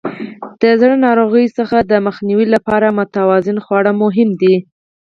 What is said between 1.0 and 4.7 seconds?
ناروغیو څخه د مخنیوي لپاره متوازن خواړه مهم دي.